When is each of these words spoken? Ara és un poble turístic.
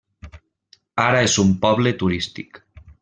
Ara 1.03 1.19
és 1.27 1.35
un 1.43 1.53
poble 1.67 1.93
turístic. 2.01 2.61